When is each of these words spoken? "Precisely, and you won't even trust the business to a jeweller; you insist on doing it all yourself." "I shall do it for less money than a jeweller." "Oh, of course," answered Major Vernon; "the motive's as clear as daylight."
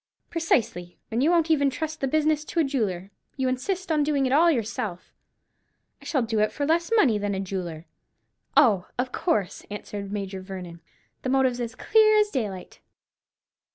"Precisely, 0.31 0.97
and 1.11 1.21
you 1.21 1.29
won't 1.29 1.51
even 1.51 1.69
trust 1.69 2.01
the 2.01 2.07
business 2.07 2.43
to 2.43 2.59
a 2.59 2.63
jeweller; 2.63 3.11
you 3.37 3.47
insist 3.47 3.91
on 3.91 4.01
doing 4.01 4.25
it 4.25 4.31
all 4.33 4.49
yourself." 4.49 5.13
"I 6.01 6.05
shall 6.05 6.23
do 6.23 6.39
it 6.39 6.51
for 6.51 6.65
less 6.65 6.91
money 6.95 7.19
than 7.19 7.35
a 7.35 7.39
jeweller." 7.39 7.85
"Oh, 8.57 8.87
of 8.97 9.11
course," 9.11 9.63
answered 9.69 10.11
Major 10.11 10.41
Vernon; 10.41 10.81
"the 11.21 11.29
motive's 11.29 11.59
as 11.61 11.75
clear 11.75 12.17
as 12.17 12.31
daylight." 12.31 12.79